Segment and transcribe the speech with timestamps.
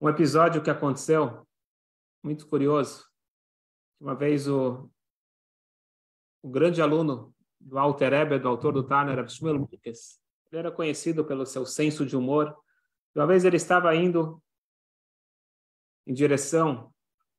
[0.00, 1.46] um episódio que aconteceu
[2.22, 3.04] muito curioso.
[4.00, 4.88] Uma vez o,
[6.42, 10.20] o grande aluno do Alter Eber, do autor do Tana, era Shmuel Mikes.
[10.50, 12.56] Ele era conhecido pelo seu senso de humor.
[13.14, 14.40] Uma vez ele estava indo
[16.06, 16.92] em direção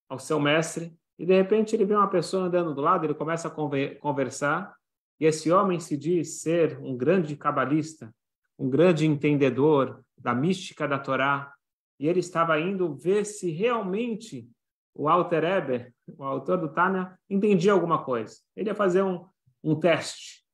[0.07, 3.47] ao seu mestre e de repente ele vê uma pessoa andando do lado, ele começa
[3.47, 4.75] a conversar
[5.19, 8.13] e esse homem se diz ser um grande cabalista,
[8.57, 11.53] um grande entendedor da mística da Torá,
[11.99, 14.49] e ele estava indo ver se realmente
[14.95, 18.37] o Alter Eber, o autor do Tânia, entendia alguma coisa.
[18.55, 19.25] Ele ia fazer um,
[19.63, 20.45] um teste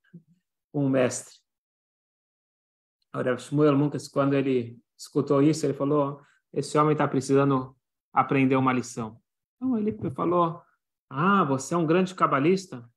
[0.72, 1.36] com o mestre.
[3.14, 6.20] O Rav Shmuel Munkas, quando ele escutou isso, ele falou,
[6.52, 7.76] esse homem está precisando
[8.12, 9.20] aprender uma lição.
[9.56, 10.60] Então ele falou,
[11.08, 12.88] ah, você é um grande cabalista?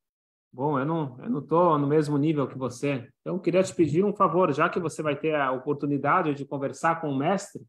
[0.51, 3.07] Bom, eu não eu não estou no mesmo nível que você.
[3.21, 6.45] Então, eu queria te pedir um favor, já que você vai ter a oportunidade de
[6.45, 7.63] conversar com o mestre,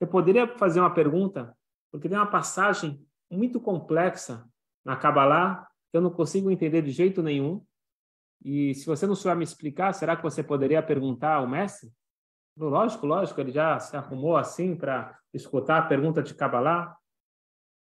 [0.00, 1.54] você poderia fazer uma pergunta?
[1.92, 4.48] Porque tem uma passagem muito complexa
[4.82, 7.62] na Kabbalah que eu não consigo entender de jeito nenhum.
[8.42, 11.92] E se você não souber me explicar, será que você poderia perguntar ao mestre?
[12.56, 16.96] Lógico, lógico, ele já se arrumou assim para escutar a pergunta de Kabbalah.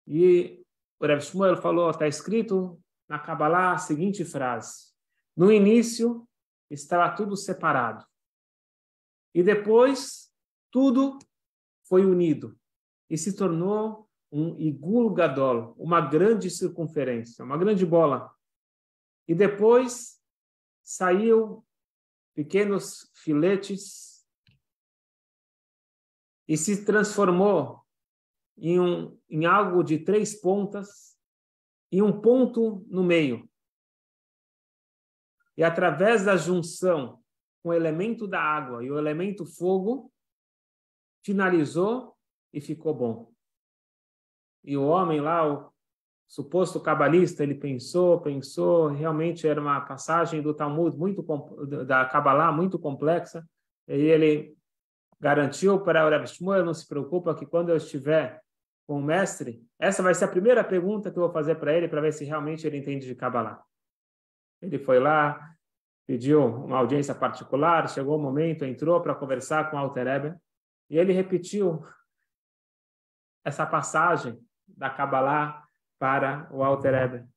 [0.06, 0.62] E
[1.00, 4.92] o Rev Shmuel falou, está escrito na Kabbalah a seguinte frase:
[5.34, 6.28] No início
[6.70, 8.04] estava tudo separado.
[9.34, 10.30] E depois
[10.70, 11.18] tudo
[11.84, 12.58] foi unido
[13.08, 18.34] e se tornou um igul gadol, uma grande circunferência, uma grande bola.
[19.28, 20.18] E depois
[20.82, 21.64] saiu
[22.34, 24.26] pequenos filetes
[26.48, 27.82] e se transformou
[28.56, 31.16] em, um, em algo de três pontas
[31.90, 33.48] e um ponto no meio.
[35.56, 37.22] E através da junção
[37.62, 40.11] com o elemento da água e o elemento fogo,
[41.24, 42.14] finalizou
[42.52, 43.32] e ficou bom.
[44.64, 45.72] E o homem lá, o
[46.28, 51.22] suposto cabalista, ele pensou, pensou, realmente era uma passagem do Talmud muito
[51.84, 53.46] da Kabbalah muito complexa,
[53.88, 54.56] e ele
[55.20, 58.40] garantiu para o Rav Shmuel, não se preocupa que quando eu estiver
[58.86, 61.88] com o mestre, essa vai ser a primeira pergunta que eu vou fazer para ele
[61.88, 63.62] para ver se realmente ele entende de Kabbalah.
[64.60, 65.54] Ele foi lá,
[66.06, 70.36] pediu uma audiência particular, chegou o momento, entrou para conversar com o Alter Eber,
[70.92, 71.82] e ele repetiu
[73.42, 74.38] essa passagem
[74.68, 75.66] da Kabbalah
[75.98, 77.28] para o Alter Eber.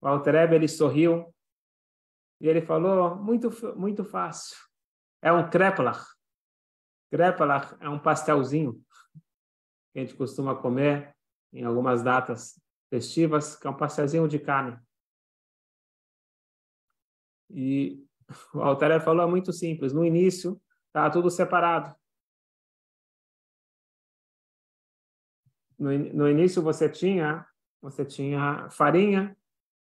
[0.00, 1.30] O Alter Eber, ele sorriu
[2.40, 4.56] e ele falou, muito, muito fácil,
[5.20, 6.06] é um kreplach.
[7.10, 8.82] Kreplach é um pastelzinho
[9.92, 11.14] que a gente costuma comer
[11.52, 12.58] em algumas datas
[12.88, 14.80] festivas, que é um pastelzinho de carne.
[17.50, 18.02] E
[18.54, 19.92] o Alter falou é muito simples.
[19.92, 20.58] No início,
[20.88, 21.94] estava tudo separado.
[25.78, 27.46] No, no início você tinha
[27.80, 29.36] você tinha farinha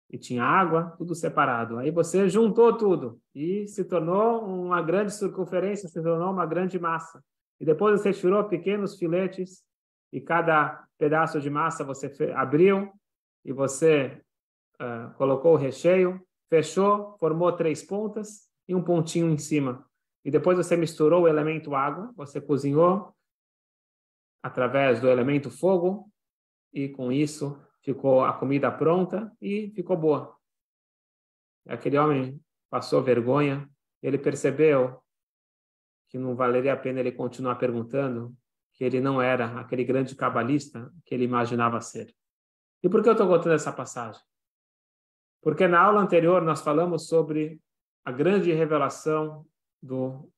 [0.10, 1.78] e tinha água, tudo separado.
[1.78, 7.24] Aí você juntou tudo e se tornou uma grande circunferência, se tornou uma grande massa.
[7.60, 9.64] E depois você tirou pequenos filetes
[10.12, 12.92] e cada pedaço de massa você abriu
[13.44, 14.22] e você
[14.76, 19.86] uh, colocou o recheio, fechou, formou três pontas e um pontinho em cima.
[20.24, 23.15] E depois você misturou o elemento água, você cozinhou
[24.46, 26.08] através do elemento fogo
[26.72, 30.38] e com isso ficou a comida pronta e ficou boa.
[31.68, 32.40] Aquele homem
[32.70, 33.68] passou vergonha,
[34.04, 35.02] ele percebeu
[36.08, 38.38] que não valeria a pena ele continuar perguntando,
[38.74, 42.16] que ele não era aquele grande cabalista que ele imaginava ser.
[42.84, 44.22] E por que eu estou contando essa passagem?
[45.42, 47.60] Porque na aula anterior nós falamos sobre
[48.04, 49.44] a grande revelação
[49.82, 50.32] do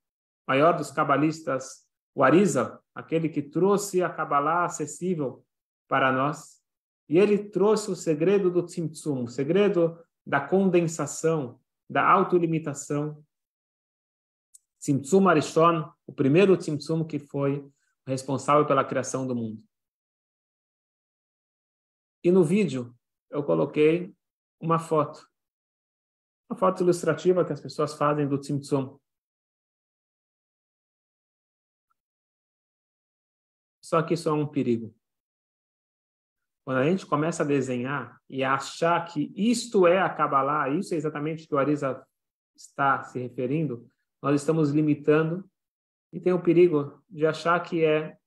[0.48, 1.87] maior dos cabalistas
[2.18, 5.46] o Arizal, aquele que trouxe a Kabbalah acessível
[5.88, 6.64] para nós,
[7.08, 13.24] e ele trouxe o segredo do Tzimtzum, o segredo da condensação, da autolimitação.
[14.80, 17.64] Tzimtzum Arishon, o primeiro Tzimtzum que foi
[18.08, 19.64] responsável pela criação do mundo.
[22.24, 22.98] E no vídeo
[23.30, 24.12] eu coloquei
[24.60, 25.24] uma foto,
[26.50, 28.98] uma foto ilustrativa que as pessoas fazem do Tzimtzum.
[33.88, 34.94] Só que isso é um perigo.
[36.66, 40.94] Quando a gente começa a desenhar e a achar que isto é a Kabbalah, isso
[40.94, 42.06] é exatamente o que o Arisa
[42.54, 43.90] está se referindo,
[44.22, 45.50] nós estamos limitando
[46.12, 48.18] e tem o perigo de achar que é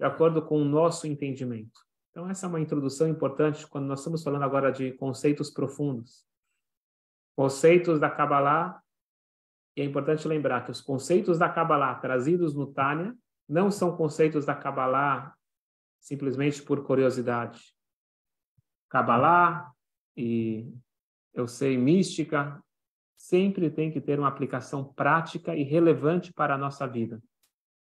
[0.00, 1.82] de acordo com o nosso entendimento.
[2.10, 6.26] Então, essa é uma introdução importante quando nós estamos falando agora de conceitos profundos.
[7.36, 8.82] Conceitos da Kabbalah,
[9.76, 13.14] e é importante lembrar que os conceitos da Kabbalah trazidos no Tânia
[13.52, 15.36] não são conceitos da Kabbalah
[16.00, 17.76] simplesmente por curiosidade.
[18.88, 19.70] Kabbalah
[20.16, 20.72] e
[21.34, 22.62] eu sei mística
[23.14, 27.22] sempre tem que ter uma aplicação prática e relevante para a nossa vida.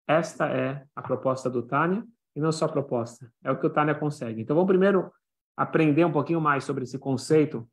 [0.06, 2.04] Esta é a proposta do Tânia,
[2.34, 4.42] e não só a proposta, é o que o Tânia consegue.
[4.42, 5.12] Então, vamos primeiro
[5.56, 7.68] aprender um pouquinho mais sobre esse conceito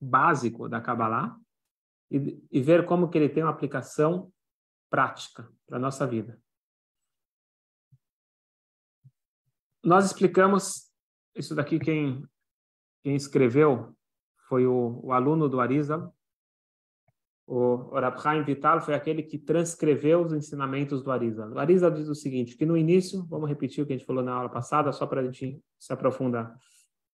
[0.00, 1.36] básico da Kabbalah
[2.10, 4.30] e, e ver como que ele tem uma aplicação
[4.92, 6.38] prática para a nossa vida.
[9.82, 10.92] Nós explicamos
[11.34, 12.22] isso daqui, quem,
[13.02, 13.96] quem escreveu
[14.46, 16.14] foi o, o aluno do Arizal.
[17.46, 21.50] O, Rab Vital foi aquele que transcreveu os ensinamentos do Arizal.
[21.50, 24.22] O Arizal diz o seguinte, que no início, vamos repetir o que a gente falou
[24.22, 26.54] na aula passada, só para a gente se aprofundar.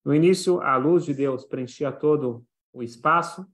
[0.05, 3.47] No início, a luz de Deus preenchia todo o espaço.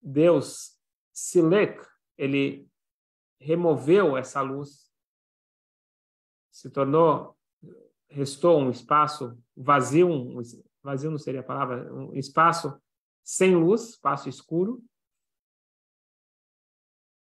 [0.00, 0.78] Deus,
[1.12, 1.86] Silek,
[2.16, 2.67] ele
[3.38, 4.90] removeu essa luz,
[6.50, 7.36] se tornou,
[8.08, 10.42] restou um espaço vazio, um,
[10.82, 12.80] vazio não seria a palavra, um espaço
[13.22, 14.82] sem luz, espaço escuro.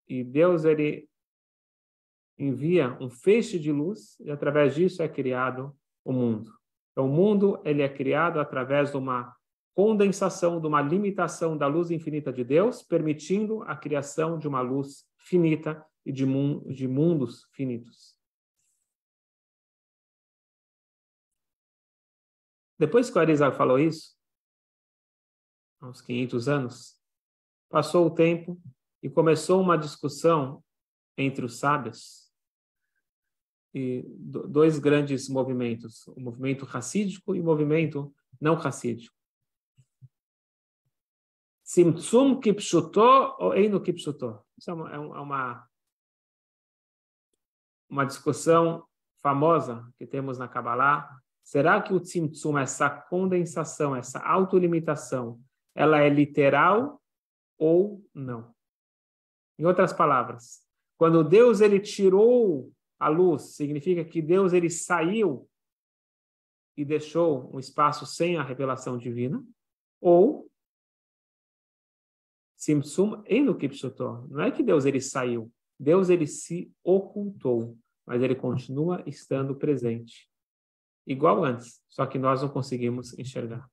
[0.07, 1.09] E Deus ele
[2.39, 6.53] envia um feixe de luz e através disso é criado o mundo.
[6.93, 9.35] Então, o mundo ele é criado através de uma
[9.75, 15.05] condensação, de uma limitação da luz infinita de Deus, permitindo a criação de uma luz
[15.19, 16.25] finita e de,
[16.75, 18.15] de mundos finitos.
[22.79, 24.17] Depois que o Arizal falou isso,
[25.81, 27.01] há uns 500 anos,
[27.69, 28.61] passou o tempo
[29.03, 30.63] e começou uma discussão
[31.17, 32.33] entre os sábios
[33.73, 39.15] e dois grandes movimentos, o movimento racídico e o movimento não racídico.
[41.65, 43.01] Simtsum kipshuto
[43.39, 44.45] ou eino kipshuto?
[44.57, 45.69] Isso é uma, é uma,
[47.89, 48.85] uma discussão
[49.23, 55.39] famosa que temos na Kabbalah, Será que o tzimtzum, essa condensação, essa autolimitação,
[55.75, 57.01] ela é literal
[57.59, 58.55] ou não?
[59.59, 60.67] Em outras palavras,
[60.97, 65.47] quando Deus ele tirou a luz, significa que Deus ele saiu
[66.77, 69.45] e deixou um espaço sem a revelação divina,
[70.01, 70.51] ou
[72.57, 74.27] Simtsum Enukipsutó.
[74.31, 77.77] Não é que Deus ele saiu, Deus ele se ocultou,
[78.07, 80.29] mas ele continua estando presente
[81.07, 83.69] igual antes, só que nós não conseguimos enxergar.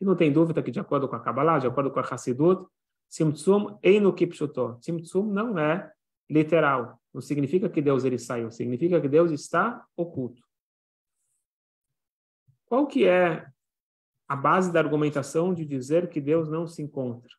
[0.00, 2.66] E não tem dúvida que, de acordo com a Kabbalah, de acordo com a Hassidut,
[3.08, 4.78] Simtsum Einu Kipshuto.
[4.80, 5.90] Simtsum não é
[6.28, 7.00] literal.
[7.14, 10.42] Não significa que Deus ele saiu, significa que Deus está oculto.
[12.66, 13.46] Qual que é
[14.28, 17.32] a base da argumentação de dizer que Deus não se encontra?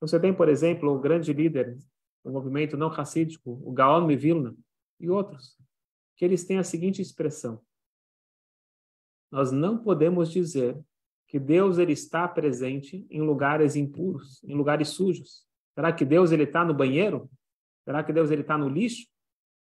[0.00, 1.78] Você tem, por exemplo, o grande líder
[2.24, 4.54] do movimento não racídico, o Gaon Mivilna,
[5.00, 5.56] e outros,
[6.16, 7.60] que eles têm a seguinte expressão:
[9.30, 10.78] nós não podemos dizer
[11.26, 15.46] que Deus ele está presente em lugares impuros, em lugares sujos.
[15.74, 17.30] Será que Deus ele está no banheiro?
[17.84, 19.06] Será que Deus ele está no lixo?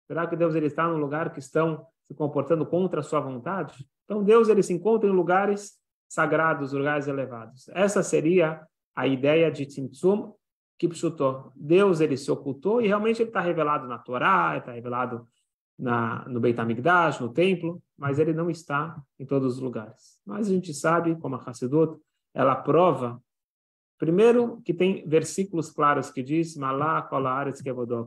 [0.09, 3.89] Será que Deus ele está no lugar que estão se comportando contra a sua vontade?
[4.05, 5.79] Então Deus ele se encontra em lugares
[6.09, 7.69] sagrados, lugares elevados.
[7.69, 10.35] Essa seria a ideia de Tzimtzum
[10.81, 11.53] Kipshuto.
[11.55, 15.29] Deus ele se ocultou e realmente ele está revelado na Torá, está revelado
[15.79, 20.19] na, no Beit HaMikdash, no templo, mas ele não está em todos os lugares.
[20.25, 22.01] Mas a gente sabe, como a Hassidut,
[22.33, 23.23] ela prova,
[23.99, 27.07] primeiro, que tem versículos claros que diz, Malá,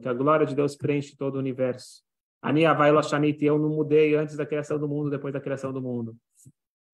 [0.01, 2.01] que a glória de Deus preenche todo o universo.
[2.42, 5.82] Ani Avai Loshanit, eu não mudei antes da criação do mundo, depois da criação do
[5.82, 6.15] mundo.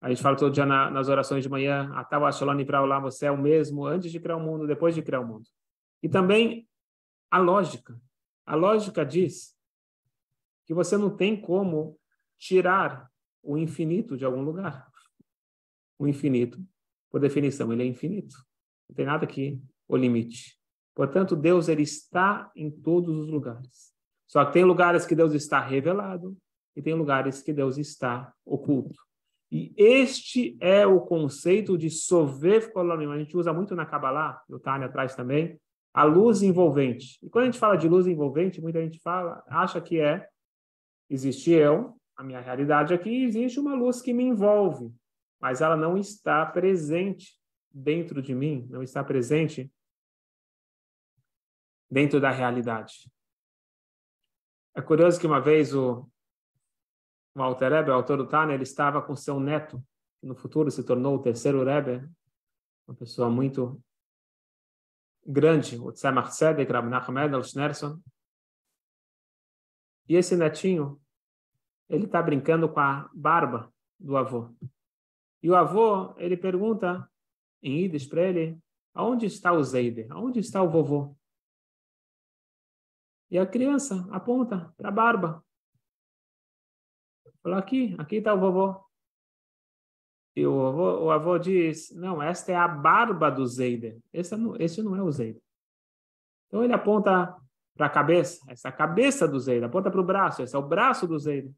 [0.01, 3.31] A gente fala todo dia na, nas orações de manhã, Atav Ashalon lá, você é
[3.31, 5.45] o mesmo antes de criar o mundo, depois de criar o mundo.
[6.01, 6.67] E também
[7.29, 7.99] a lógica.
[8.45, 9.55] A lógica diz
[10.65, 11.99] que você não tem como
[12.37, 13.09] tirar
[13.43, 14.87] o infinito de algum lugar.
[15.97, 16.63] O infinito,
[17.09, 18.35] por definição, ele é infinito.
[18.87, 20.57] Não tem nada que o limite.
[20.95, 23.93] Portanto, Deus ele está em todos os lugares.
[24.27, 26.37] Só que tem lugares que Deus está revelado
[26.75, 28.99] e tem lugares que Deus está oculto.
[29.51, 33.11] E este é o conceito de Sovev Kolonim.
[33.11, 35.59] A gente usa muito na Kabbalah, no Tânia atrás também,
[35.93, 37.17] a luz envolvente.
[37.23, 40.27] E quando a gente fala de luz envolvente, muita gente fala, acha que é
[41.09, 44.93] Existe eu, a minha realidade aqui, existe uma luz que me envolve,
[45.39, 47.39] mas ela não está presente
[47.71, 49.71] dentro de mim, não está presente
[51.89, 53.11] dentro da realidade.
[54.75, 56.07] É curioso que uma vez o,
[57.35, 59.83] o Rebbe, o autor do Tânia, ele estava com seu neto,
[60.21, 62.07] que no futuro se tornou o terceiro Rebbe,
[62.87, 63.81] uma pessoa muito
[65.29, 68.01] grande, o Tzemach Tzedek, Rab Nachman Schnerson,
[70.07, 70.99] E esse netinho,
[71.87, 74.49] ele está brincando com a barba do avô.
[75.43, 77.09] E o avô, ele pergunta
[77.61, 78.59] em Yiddish para ele,
[78.93, 80.07] aonde está o Zeide?
[80.09, 81.15] Aonde está o vovô?
[83.29, 85.45] E a criança aponta para a barba.
[87.43, 88.88] Falou, aqui, aqui está o vovô.
[90.35, 93.97] E o avô, o avô diz, não, esta é a barba do Zeide.
[94.13, 95.41] Esse não, esse não é o Zeide.
[96.47, 97.35] Então ele aponta
[97.75, 99.65] para a cabeça, essa é a cabeça do Zeide.
[99.65, 101.53] Aponta para o braço, esse é o braço do Zeide.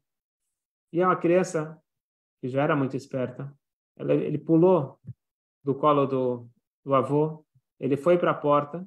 [0.92, 1.78] E é uma criança
[2.40, 3.52] que já era muito esperta.
[3.96, 4.98] Ela, ele pulou
[5.62, 6.48] do colo do,
[6.84, 7.44] do avô,
[7.78, 8.86] ele foi para a porta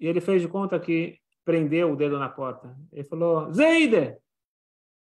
[0.00, 2.76] e ele fez de conta que prendeu o dedo na porta.
[2.92, 4.18] Ele falou, Zeide!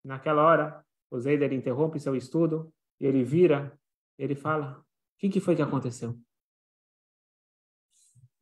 [0.04, 3.78] Naquela hora, o Zeide ele interrompe seu estudo ele vira,
[4.18, 4.84] ele fala, o
[5.18, 6.18] que, que foi que aconteceu?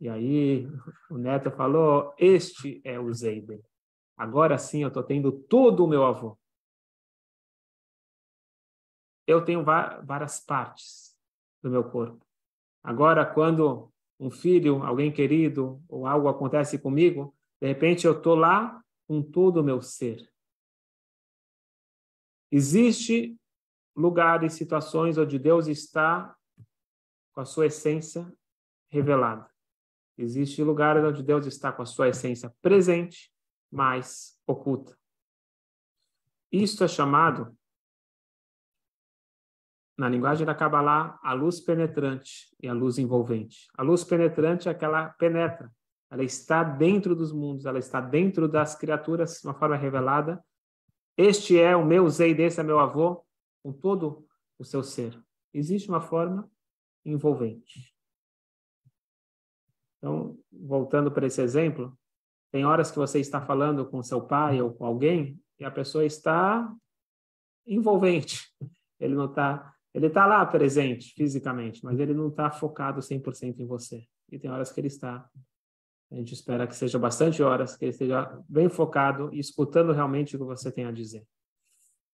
[0.01, 0.67] E aí
[1.11, 3.63] o neto falou, este é o Zeide.
[4.17, 6.39] Agora sim eu estou tendo todo o meu avô.
[9.27, 11.17] Eu tenho várias partes
[11.63, 12.27] do meu corpo.
[12.83, 18.83] Agora, quando um filho, alguém querido ou algo acontece comigo, de repente eu estou lá
[19.07, 20.33] com todo o meu ser.
[22.51, 23.39] Existe
[23.99, 26.33] lugares, situações onde Deus está
[27.33, 28.33] com a sua essência
[28.89, 29.51] revelada.
[30.17, 33.33] Existem lugares onde Deus está com a sua essência presente,
[33.71, 34.97] mas oculta.
[36.51, 37.55] Isto é chamado,
[39.97, 43.67] na linguagem da Kabbalah, a luz penetrante e a luz envolvente.
[43.77, 45.73] A luz penetrante é aquela penetra,
[46.09, 50.43] ela está dentro dos mundos, ela está dentro das criaturas de uma forma revelada.
[51.17, 53.27] Este é o meu Zei, desse é meu avô,
[53.63, 54.27] com todo
[54.59, 55.21] o seu ser.
[55.53, 56.51] Existe uma forma
[57.05, 57.95] envolvente.
[59.99, 61.97] Então, voltando para esse exemplo,
[62.51, 66.05] tem horas que você está falando com seu pai ou com alguém e a pessoa
[66.05, 66.73] está
[67.67, 68.55] envolvente.
[69.01, 73.65] Ele não está, ele está lá presente fisicamente, mas ele não está focado 100% em
[73.65, 74.05] você.
[74.29, 75.31] E tem horas que ele está
[76.11, 80.37] a gente espera que seja bastante horas, que ele esteja bem focado e escutando realmente
[80.37, 81.27] o que você tem a dizer.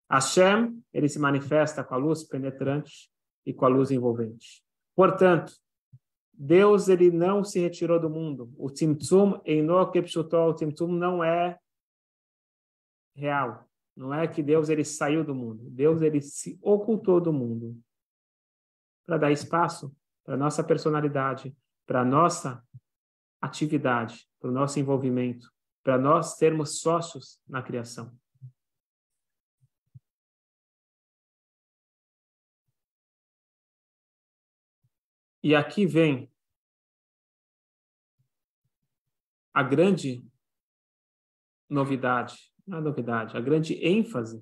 [0.09, 3.09] Hashem, ele se manifesta com a luz penetrante
[3.45, 4.63] e com a luz envolvente.
[4.95, 5.53] Portanto,
[6.31, 8.53] Deus ele não se retirou do mundo.
[8.57, 11.57] O Tzimtzum Einokepshutol, o Tzimtzum não é
[13.15, 13.69] real.
[13.95, 15.69] Não é que Deus ele saiu do mundo.
[15.69, 17.79] Deus ele se ocultou do mundo
[19.05, 21.55] para dar espaço para nossa personalidade,
[21.85, 22.65] para nossa
[23.41, 25.51] atividade, para o nosso envolvimento,
[25.83, 28.15] para nós sermos sócios na criação.
[35.43, 36.31] E aqui vem
[39.53, 40.25] a grande
[41.69, 44.41] novidade, não é novidade, a grande ênfase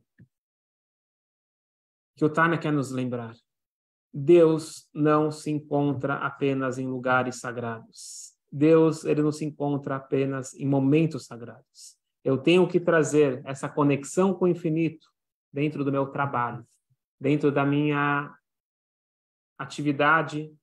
[2.15, 3.35] que o Tânia quer nos lembrar.
[4.13, 8.35] Deus não se encontra apenas em lugares sagrados.
[8.51, 11.97] Deus ele não se encontra apenas em momentos sagrados.
[12.23, 15.09] Eu tenho que trazer essa conexão com o infinito
[15.51, 16.67] dentro do meu trabalho,
[17.19, 18.31] dentro da minha
[19.57, 20.53] atividade,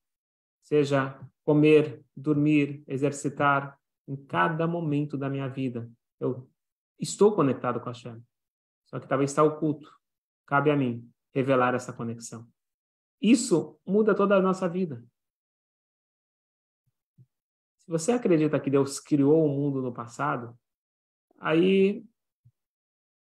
[0.61, 5.89] seja comer, dormir, exercitar, em cada momento da minha vida.
[6.19, 6.49] Eu
[6.99, 8.23] estou conectado com a Shem.
[8.87, 9.91] Só que talvez está oculto.
[10.47, 12.47] Cabe a mim revelar essa conexão.
[13.21, 15.05] Isso muda toda a nossa vida
[17.89, 20.55] você acredita que Deus criou o mundo no passado,
[21.39, 22.05] aí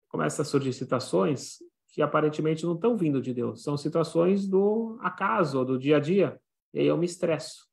[0.10, 3.64] começa a surgir situações que aparentemente não estão vindo de Deus.
[3.64, 6.40] São situações do acaso, do dia a dia.
[6.74, 7.68] E aí eu me estresso.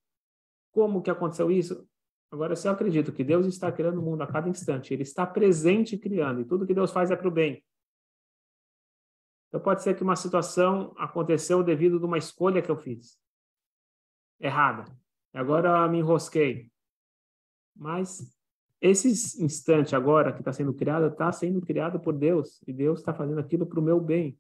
[0.73, 1.89] Como que aconteceu isso?
[2.31, 5.27] Agora, se eu acredito que Deus está criando o mundo a cada instante, Ele está
[5.27, 7.65] presente criando, e tudo que Deus faz é para o bem.
[9.49, 13.19] Então, pode ser que uma situação aconteceu devido a uma escolha que eu fiz
[14.41, 14.85] errada.
[15.33, 16.71] Agora me enrosquei.
[17.75, 18.37] Mas
[18.81, 19.09] esse
[19.43, 22.63] instante agora que está sendo criado, está sendo criado por Deus.
[22.67, 24.39] E Deus está fazendo aquilo para o meu bem.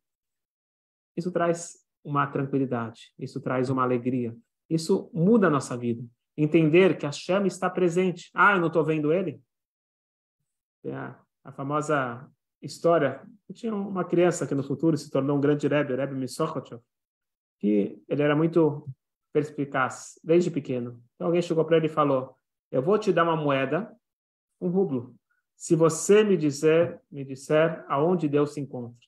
[1.16, 3.12] Isso traz uma tranquilidade.
[3.18, 4.36] Isso traz uma alegria.
[4.68, 6.04] Isso muda a nossa vida.
[6.36, 8.30] Entender que a chama está presente.
[8.34, 9.40] Ah, eu não estou vendo ele?
[10.84, 12.28] É a, a famosa
[12.60, 13.22] história.
[13.52, 16.82] Tinha uma criança que no futuro se tornou um grande Rebbe, o Rebbe Misokhotov,
[17.58, 18.88] que ele era muito
[19.32, 21.02] perspicaz desde pequeno.
[21.14, 22.36] Então alguém chegou para ele e falou:
[22.70, 23.94] eu vou te dar uma moeda,
[24.60, 25.14] um rublo,
[25.56, 28.98] se você me dizer, me disser aonde Deus se encontra.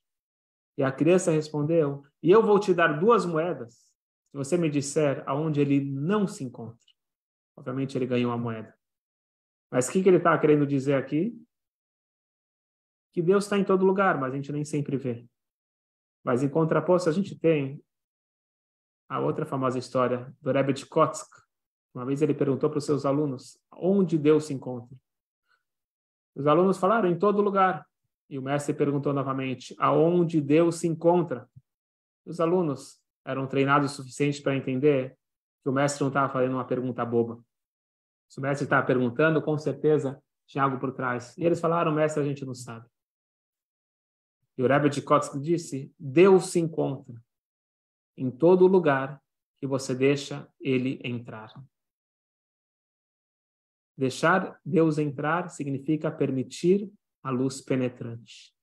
[0.76, 3.87] E a criança respondeu: E eu vou te dar duas moedas,
[4.30, 6.78] se você me disser aonde ele não se encontra.
[7.56, 8.76] Obviamente ele ganhou a moeda.
[9.70, 11.36] Mas o que, que ele está querendo dizer aqui?
[13.18, 15.26] que Deus está em todo lugar, mas a gente nem sempre vê.
[16.22, 17.82] Mas em contraposto, a gente tem
[19.08, 21.28] a outra famosa história do Rebbe de Kotsk.
[21.92, 24.96] Uma vez ele perguntou para os seus alunos onde Deus se encontra.
[26.36, 27.84] Os alunos falaram em todo lugar.
[28.30, 31.50] E o mestre perguntou novamente aonde Deus se encontra.
[32.24, 35.14] Os alunos eram treinados o suficiente para entender
[35.62, 37.38] que o mestre não estava fazendo uma pergunta boba.
[38.26, 41.36] Se o mestre estava perguntando, com certeza tinha algo por trás.
[41.36, 42.88] E eles falaram, mestre, a gente não sabe.
[44.56, 47.22] E o Rebbe de Kotsk disse, Deus se encontra
[48.16, 49.22] em todo lugar
[49.58, 51.52] que você deixa ele entrar.
[53.94, 56.90] Deixar Deus entrar significa permitir
[57.22, 58.54] a luz penetrante,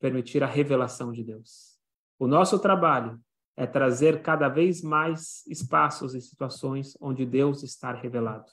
[0.00, 1.78] permitir a revelação de Deus.
[2.18, 3.22] O nosso trabalho
[3.56, 8.50] é trazer cada vez mais espaços e situações onde Deus está revelado.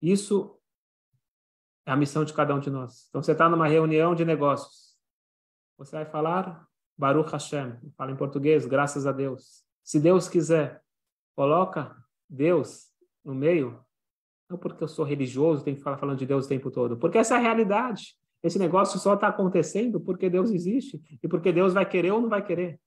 [0.00, 0.58] Isso
[1.86, 3.06] é a missão de cada um de nós.
[3.08, 4.96] Então, você está numa reunião de negócios.
[5.78, 6.66] Você vai falar
[6.96, 9.64] Baruch Hashem, fala em português, graças a Deus.
[9.82, 10.82] Se Deus quiser,
[11.34, 11.96] coloca
[12.28, 12.88] Deus
[13.24, 13.82] no meio,
[14.48, 17.18] não porque eu sou religioso, tenho que falar falando de Deus o tempo todo, porque
[17.18, 18.14] essa é a realidade.
[18.42, 22.28] Esse negócio só está acontecendo porque Deus existe e porque Deus vai querer ou não
[22.28, 22.78] vai querer.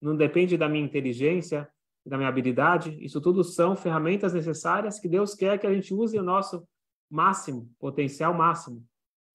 [0.00, 1.68] Não depende da minha inteligência,
[2.04, 2.96] da minha habilidade.
[3.04, 6.66] Isso tudo são ferramentas necessárias que Deus quer que a gente use o nosso
[7.10, 8.84] máximo, potencial máximo.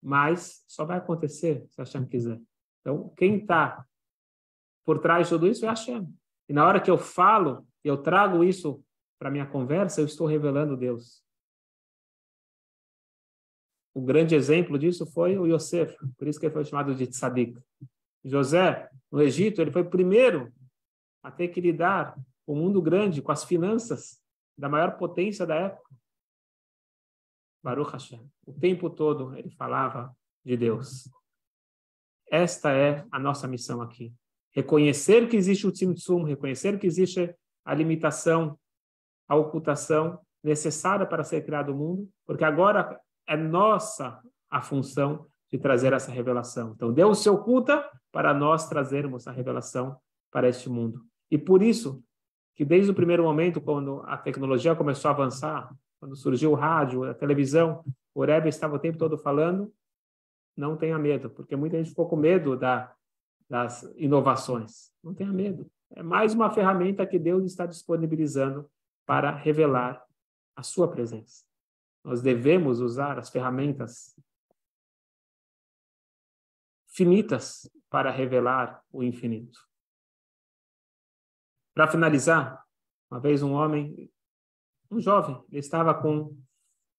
[0.01, 2.39] Mas só vai acontecer se a Hashem quiser.
[2.81, 3.85] Então, quem está
[4.85, 6.07] por trás de tudo isso é Hashem.
[6.49, 8.83] E na hora que eu falo, eu trago isso
[9.19, 11.23] para minha conversa, eu estou revelando Deus.
[13.93, 17.59] O grande exemplo disso foi o Yosef, por isso que ele foi chamado de tzadik.
[18.23, 20.53] José, no Egito, ele foi o primeiro
[21.23, 24.21] a ter que lidar com o mundo grande, com as finanças
[24.57, 25.89] da maior potência da época.
[27.63, 28.29] Baruch Hashem.
[28.45, 31.09] O tempo todo ele falava de Deus.
[32.29, 34.13] Esta é a nossa missão aqui
[34.51, 37.33] reconhecer que existe o tzimtzum, reconhecer que existe
[37.65, 38.59] a limitação,
[39.27, 45.57] a ocultação necessária para ser criado o mundo, porque agora é nossa a função de
[45.57, 46.73] trazer essa revelação.
[46.75, 49.97] Então, Deus se oculta para nós trazermos a revelação
[50.31, 51.05] para este mundo.
[51.29, 52.03] E por isso
[52.55, 57.03] que desde o primeiro momento, quando a tecnologia começou a avançar, quando surgiu o rádio,
[57.03, 59.73] a televisão, o Rebbe estava o tempo todo falando,
[60.55, 62.93] não tenha medo, porque muita gente ficou com medo da
[63.51, 64.93] das inovações.
[65.03, 65.69] Não tenha medo.
[65.89, 68.71] É mais uma ferramenta que Deus está disponibilizando
[69.05, 70.01] para revelar
[70.55, 71.43] a sua presença.
[72.01, 74.17] Nós devemos usar as ferramentas
[76.87, 79.59] finitas para revelar o infinito.
[81.75, 82.65] Para finalizar,
[83.11, 84.09] uma vez um homem,
[84.89, 86.35] um jovem, ele estava com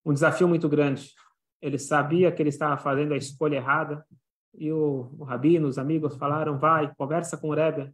[0.05, 1.11] um desafio muito grande.
[1.59, 4.05] Ele sabia que ele estava fazendo a escolha errada,
[4.53, 7.91] e o, o rabino, os amigos falaram, vai, conversa com o Rebbe.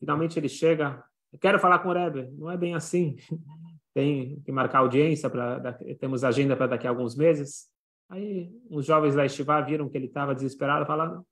[0.00, 1.02] Finalmente ele chega,
[1.32, 2.28] eu quero falar com o Rebbe.
[2.32, 3.16] Não é bem assim.
[3.94, 7.70] Tem que marcar audiência, pra, temos agenda para daqui a alguns meses.
[8.08, 11.26] Aí uns jovens da Estivá viram que ele estava desesperado, falaram,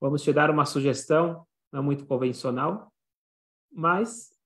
[0.00, 2.92] vamos te dar uma sugestão, não é muito convencional,
[3.70, 4.36] mas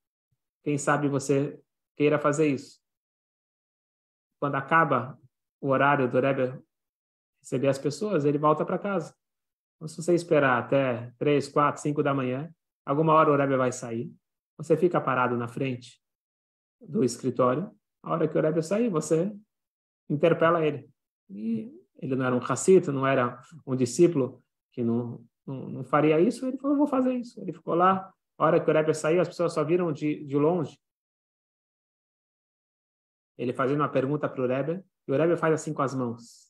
[0.64, 1.60] quem sabe você
[1.96, 2.80] queira fazer isso.
[4.40, 5.18] Quando acaba
[5.60, 6.62] o horário do Rebbe
[7.40, 9.14] receber as pessoas, ele volta para casa.
[9.76, 12.52] Então, se você esperar até três, quatro, cinco da manhã,
[12.84, 14.12] alguma hora o Rebbe vai sair,
[14.56, 16.00] você fica parado na frente
[16.80, 17.70] do escritório,
[18.02, 19.34] a hora que o Rebbe sair, você
[20.08, 20.88] interpela ele.
[21.28, 24.42] E ele não era um racito, não era um discípulo
[24.72, 27.40] que não, não, não, faria isso, ele falou, vou fazer isso.
[27.40, 30.36] Ele ficou lá, a hora que o Rebbe saiu, as pessoas só viram de, de
[30.36, 30.78] longe.
[33.38, 36.46] Ele fazendo uma pergunta para o Rebbe, e o Rebbe faz assim com as mãos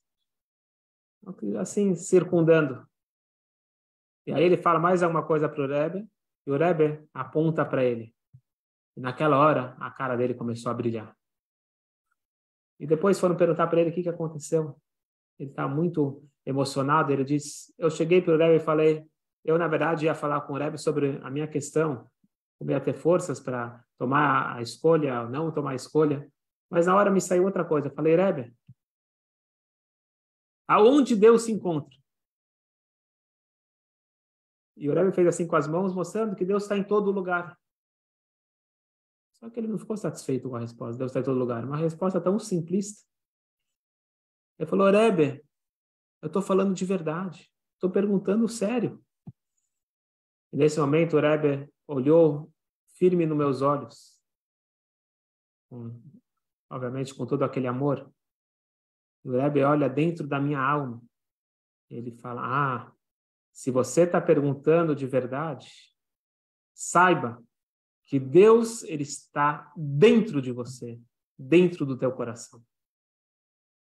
[1.59, 2.87] assim, circundando.
[4.27, 6.09] E aí ele fala mais alguma coisa para o Rebbe,
[6.47, 8.15] e o Rebbe aponta para ele.
[8.97, 11.16] E naquela hora, a cara dele começou a brilhar.
[12.79, 14.77] E depois foram perguntar para ele o que, que aconteceu.
[15.39, 17.13] Ele está muito emocionado.
[17.13, 19.07] Ele diz: Eu cheguei para o Rebbe e falei,
[19.45, 22.09] eu na verdade ia falar com o Rebbe sobre a minha questão,
[22.59, 26.29] como ia ter forças para tomar a escolha ou não tomar a escolha.
[26.69, 27.89] Mas na hora me saiu outra coisa.
[27.89, 28.53] Eu falei, Rebbe,
[30.69, 31.97] Aonde Deus se encontra?
[34.77, 37.59] E o Rebbe fez assim com as mãos, mostrando que Deus está em todo lugar.
[39.39, 41.65] Só que ele não ficou satisfeito com a resposta, Deus está em todo lugar.
[41.65, 43.07] Uma resposta tão simplista.
[44.59, 45.45] Ele falou, Rebbe,
[46.23, 47.51] eu estou falando de verdade.
[47.75, 49.05] Estou perguntando sério.
[50.53, 52.51] E nesse momento o Rebbe olhou
[52.97, 54.19] firme nos meus olhos.
[55.69, 56.01] Com,
[56.71, 58.11] obviamente com todo aquele amor
[59.27, 61.03] o Rebbe olha dentro da minha alma.
[61.91, 62.93] Ele fala: Ah,
[63.53, 65.69] se você está perguntando de verdade,
[66.73, 67.43] saiba
[68.07, 70.99] que Deus ele está dentro de você,
[71.37, 72.65] dentro do teu coração.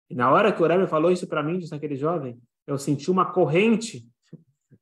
[0.10, 3.12] E na hora que o Rebbe falou isso para mim, disse aquele jovem, eu senti
[3.12, 4.12] uma corrente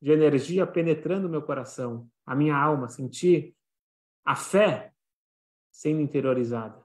[0.00, 3.54] de energia penetrando meu coração, a minha alma, senti
[4.24, 4.92] a fé
[5.70, 6.82] sendo interiorizada.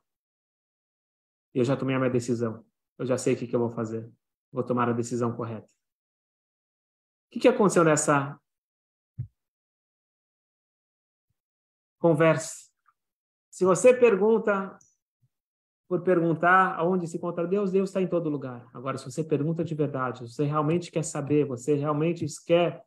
[1.54, 2.66] Eu já tomei a minha decisão.
[2.98, 4.12] Eu já sei o que, que eu vou fazer.
[4.52, 5.68] Vou tomar a decisão correta.
[7.28, 8.40] O que, que aconteceu nessa
[12.04, 12.70] conversa?
[13.50, 14.78] Se você pergunta
[15.88, 18.68] por perguntar aonde se encontra Deus, Deus está em todo lugar.
[18.74, 22.84] Agora, se você pergunta de verdade, você realmente quer saber, você realmente quer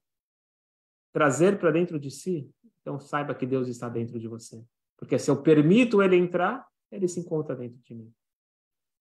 [1.15, 2.51] trazer para dentro de si,
[2.83, 4.63] então saiba que Deus está dentro de você.
[4.99, 8.13] Porque se eu permito ele entrar, ele se encontra dentro de mim.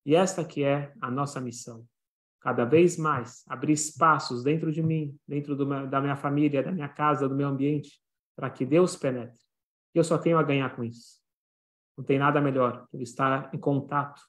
[0.06, 1.86] E esta que é a nossa missão.
[2.40, 6.88] Cada vez mais abrir espaços dentro de mim, dentro meu, da minha família, da minha
[6.88, 8.00] casa, do meu ambiente,
[8.34, 9.45] para que Deus penetre.
[9.98, 11.22] Eu só tenho a ganhar com isso.
[11.96, 14.20] Não tem nada melhor que estar em contato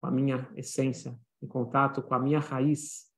[0.00, 3.10] com a minha essência, em contato com a minha raiz.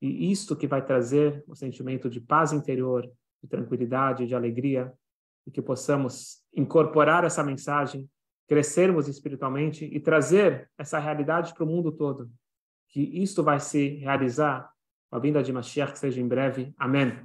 [0.00, 3.02] E isto que vai trazer o sentimento de paz interior,
[3.42, 4.90] de tranquilidade, de alegria,
[5.46, 8.08] e que possamos incorporar essa mensagem,
[8.46, 12.30] crescermos espiritualmente e trazer essa realidade para o mundo todo.
[12.88, 14.72] Que isto vai se realizar
[15.10, 16.72] com a vinda de Mashiach, que seja em breve.
[16.78, 17.22] Amém.